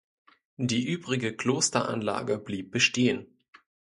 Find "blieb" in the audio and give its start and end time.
2.39-2.71